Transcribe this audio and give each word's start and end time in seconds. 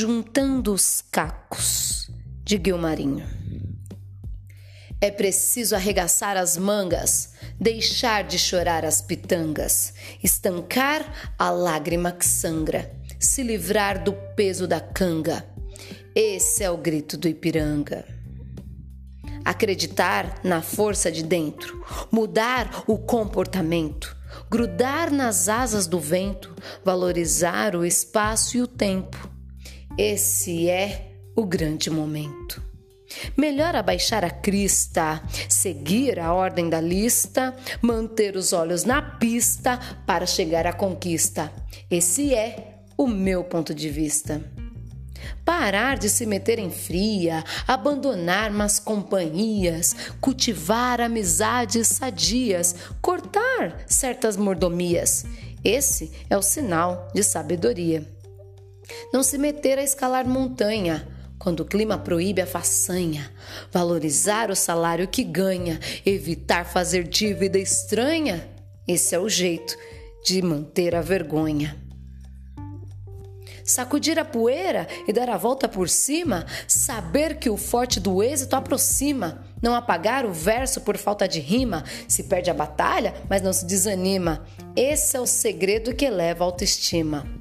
Juntando 0.00 0.72
os 0.72 1.02
cacos, 1.10 2.08
de 2.44 2.56
Guilmarinho. 2.56 3.26
É 5.00 5.10
preciso 5.10 5.74
arregaçar 5.74 6.36
as 6.36 6.56
mangas, 6.56 7.32
deixar 7.58 8.22
de 8.22 8.38
chorar 8.38 8.84
as 8.84 9.02
pitangas, 9.02 9.92
estancar 10.22 11.34
a 11.36 11.50
lágrima 11.50 12.12
que 12.12 12.24
sangra, 12.24 12.94
se 13.18 13.42
livrar 13.42 14.04
do 14.04 14.12
peso 14.36 14.68
da 14.68 14.78
canga. 14.78 15.44
Esse 16.14 16.62
é 16.62 16.70
o 16.70 16.76
grito 16.76 17.16
do 17.16 17.26
Ipiranga. 17.26 18.04
Acreditar 19.44 20.42
na 20.44 20.62
força 20.62 21.10
de 21.10 21.24
dentro, 21.24 21.84
mudar 22.12 22.84
o 22.86 22.98
comportamento, 22.98 24.16
grudar 24.48 25.10
nas 25.10 25.48
asas 25.48 25.88
do 25.88 25.98
vento, 25.98 26.54
valorizar 26.84 27.74
o 27.74 27.84
espaço 27.84 28.56
e 28.56 28.62
o 28.62 28.68
tempo. 28.68 29.37
Esse 29.98 30.70
é 30.70 31.10
o 31.34 31.44
grande 31.44 31.90
momento. 31.90 32.62
Melhor 33.36 33.74
abaixar 33.74 34.24
a 34.24 34.30
crista, 34.30 35.20
seguir 35.48 36.20
a 36.20 36.32
ordem 36.32 36.70
da 36.70 36.80
lista, 36.80 37.52
manter 37.82 38.36
os 38.36 38.52
olhos 38.52 38.84
na 38.84 39.02
pista 39.02 39.76
para 40.06 40.24
chegar 40.24 40.68
à 40.68 40.72
conquista. 40.72 41.52
Esse 41.90 42.32
é 42.32 42.84
o 42.96 43.08
meu 43.08 43.42
ponto 43.42 43.74
de 43.74 43.88
vista. 43.88 44.40
Parar 45.44 45.98
de 45.98 46.08
se 46.08 46.24
meter 46.26 46.60
em 46.60 46.70
fria, 46.70 47.42
abandonar 47.66 48.52
más 48.52 48.78
companhias, 48.78 49.96
cultivar 50.20 51.00
amizades 51.00 51.88
sadias, 51.88 52.72
cortar 53.02 53.82
certas 53.88 54.36
mordomias. 54.36 55.24
Esse 55.64 56.12
é 56.30 56.38
o 56.38 56.42
sinal 56.42 57.08
de 57.12 57.24
sabedoria. 57.24 58.17
Não 59.12 59.22
se 59.22 59.38
meter 59.38 59.78
a 59.78 59.82
escalar 59.82 60.26
montanha, 60.26 61.06
quando 61.38 61.60
o 61.60 61.64
clima 61.64 61.96
proíbe 61.96 62.42
a 62.42 62.46
façanha, 62.46 63.32
valorizar 63.70 64.50
o 64.50 64.56
salário 64.56 65.06
que 65.06 65.22
ganha, 65.22 65.78
evitar 66.04 66.64
fazer 66.64 67.04
dívida 67.04 67.58
estranha, 67.58 68.48
esse 68.86 69.14
é 69.14 69.18
o 69.18 69.28
jeito 69.28 69.76
de 70.24 70.42
manter 70.42 70.94
a 70.94 71.00
vergonha. 71.00 71.76
Sacudir 73.64 74.18
a 74.18 74.24
poeira 74.24 74.88
e 75.06 75.12
dar 75.12 75.28
a 75.28 75.36
volta 75.36 75.68
por 75.68 75.90
cima, 75.90 76.46
saber 76.66 77.38
que 77.38 77.50
o 77.50 77.56
forte 77.58 78.00
do 78.00 78.22
êxito 78.22 78.56
aproxima, 78.56 79.44
não 79.60 79.74
apagar 79.74 80.24
o 80.24 80.32
verso 80.32 80.80
por 80.80 80.96
falta 80.96 81.28
de 81.28 81.38
rima, 81.38 81.84
se 82.08 82.24
perde 82.24 82.50
a 82.50 82.54
batalha, 82.54 83.14
mas 83.28 83.42
não 83.42 83.52
se 83.52 83.66
desanima. 83.66 84.46
Esse 84.74 85.18
é 85.18 85.20
o 85.20 85.26
segredo 85.26 85.94
que 85.94 86.06
eleva 86.06 86.44
a 86.44 86.46
autoestima. 86.46 87.37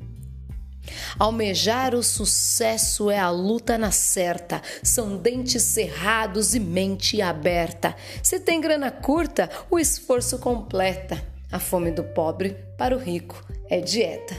Almejar 1.20 1.96
o 1.96 2.04
sucesso 2.04 3.10
é 3.10 3.20
a 3.20 3.30
luta 3.30 3.78
na 3.78 3.92
certa, 3.92 4.62
são 4.84 5.18
dentes 5.18 5.64
cerrados 5.64 6.56
e 6.56 6.60
mente 6.60 7.22
aberta. 7.22 7.96
Se 8.22 8.40
tem 8.40 8.62
grana 8.62 8.92
curta, 8.92 9.50
o 9.70 9.80
esforço 9.80 10.40
completa. 10.40 11.22
A 11.52 11.60
fome 11.60 11.92
do 11.92 12.04
pobre 12.04 12.58
para 12.78 12.96
o 12.96 13.00
rico 13.00 13.42
é 13.70 13.80
dieta. 13.80 14.36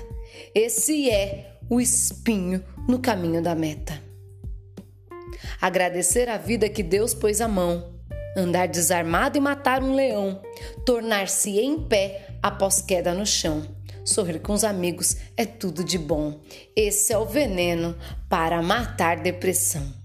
Esse 0.55 1.11
é 1.11 1.57
o 1.71 1.81
espinho 1.81 2.63
no 2.89 2.99
caminho 2.99 3.43
da 3.43 3.55
meta. 3.55 4.01
Agradecer 5.61 6.29
a 6.29 6.37
vida 6.37 6.69
que 6.69 6.83
Deus 6.83 7.15
pôs 7.15 7.41
à 7.41 7.49
mão, 7.49 7.95
andar 8.37 8.69
desarmado 8.69 9.37
e 9.37 9.41
matar 9.41 9.83
um 9.83 9.95
leão, 9.95 10.41
tornar-se 10.85 11.59
em 11.59 11.81
pé 11.81 12.29
após 12.43 12.81
queda 12.81 13.15
no 13.15 13.27
chão 13.27 13.78
Sorrir 14.09 14.41
com 14.41 14.55
os 14.55 14.65
amigos 14.65 15.17
é 15.37 15.45
tudo 15.45 15.85
de 15.85 15.99
bom. 15.99 16.41
Esse 16.75 17.13
é 17.13 17.19
o 17.19 17.27
veneno 17.27 17.95
para 18.27 18.63
matar 18.63 19.19
depressão. 19.19 19.98